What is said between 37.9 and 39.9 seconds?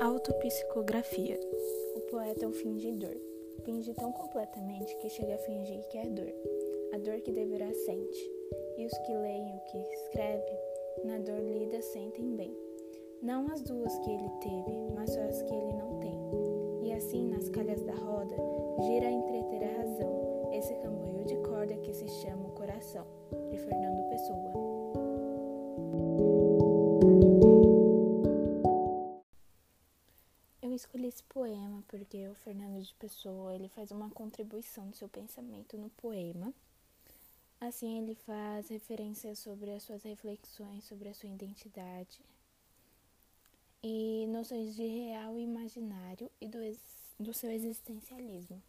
ele faz referência sobre as